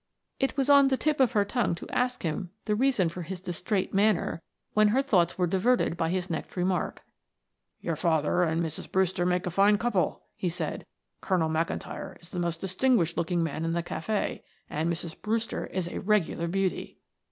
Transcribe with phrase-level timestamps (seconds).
[0.39, 3.39] It was on the tip of her tongue to ask him the reason for his
[3.39, 4.41] distrait manner
[4.73, 7.03] when her thoughts were diverted by his next remark.
[7.81, 8.91] "Your father and Mrs.
[8.91, 10.87] Brewster make a fine couple," he said.
[11.21, 15.21] "Colonel McIntyre is the most distinguished looking man in the cafe and Mrs.
[15.21, 16.97] Brewster is a regular beauty."